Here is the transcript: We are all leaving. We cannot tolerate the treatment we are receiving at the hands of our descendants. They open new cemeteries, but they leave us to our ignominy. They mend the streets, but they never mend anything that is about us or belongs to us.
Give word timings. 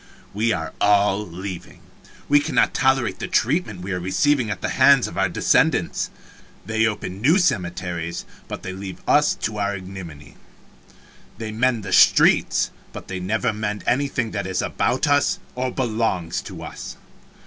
We 0.33 0.51
are 0.51 0.73
all 0.81 1.23
leaving. 1.23 1.79
We 2.27 2.39
cannot 2.39 2.73
tolerate 2.73 3.19
the 3.19 3.27
treatment 3.27 3.81
we 3.81 3.91
are 3.91 3.99
receiving 3.99 4.49
at 4.49 4.61
the 4.61 4.69
hands 4.69 5.07
of 5.07 5.15
our 5.15 5.29
descendants. 5.29 6.09
They 6.65 6.87
open 6.87 7.21
new 7.21 7.37
cemeteries, 7.37 8.25
but 8.47 8.63
they 8.63 8.73
leave 8.73 8.99
us 9.07 9.35
to 9.35 9.59
our 9.59 9.75
ignominy. 9.75 10.37
They 11.37 11.51
mend 11.51 11.83
the 11.85 11.93
streets, 11.93 12.71
but 12.91 13.09
they 13.09 13.19
never 13.19 13.53
mend 13.53 13.83
anything 13.85 14.31
that 14.31 14.47
is 14.47 14.63
about 14.63 15.05
us 15.07 15.37
or 15.53 15.69
belongs 15.71 16.41
to 16.45 16.63
us. 16.63 16.97